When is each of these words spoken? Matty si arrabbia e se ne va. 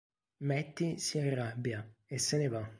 Matty 0.39 0.97
si 0.97 1.19
arrabbia 1.19 1.79
e 2.07 2.17
se 2.17 2.37
ne 2.39 2.47
va. 2.47 2.67